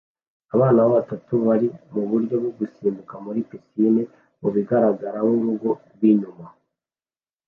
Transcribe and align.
Abana 0.55 0.79
batatu 0.93 1.33
bari 1.47 1.67
muburyo 1.93 2.35
bwo 2.41 2.51
gusimbukira 2.57 3.15
muri 3.25 3.39
pisine 3.49 4.01
mubigaragara 4.41 5.17
nkurugo 5.25 5.69
rwinyuma 5.93 6.45